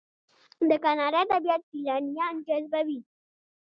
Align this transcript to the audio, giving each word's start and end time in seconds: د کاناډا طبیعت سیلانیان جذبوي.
د 0.69 0.71
کاناډا 0.83 1.21
طبیعت 1.31 1.61
سیلانیان 1.71 2.35
جذبوي. 2.47 2.99